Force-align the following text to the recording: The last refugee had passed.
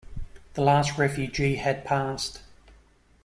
The 0.55 0.63
last 0.63 0.97
refugee 0.97 1.57
had 1.57 1.85
passed. 1.85 2.41